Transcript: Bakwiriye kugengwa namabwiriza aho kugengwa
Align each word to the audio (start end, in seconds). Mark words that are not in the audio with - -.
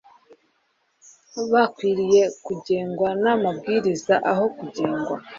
Bakwiriye 1.51 2.21
kugengwa 2.45 3.09
namabwiriza 3.23 4.15
aho 4.31 4.45
kugengwa 4.57 5.15